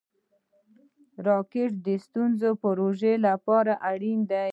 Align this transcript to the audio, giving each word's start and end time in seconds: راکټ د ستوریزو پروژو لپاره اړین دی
راکټ 1.27 1.71
د 1.85 1.87
ستوریزو 2.03 2.51
پروژو 2.63 3.13
لپاره 3.27 3.73
اړین 3.91 4.19
دی 4.31 4.45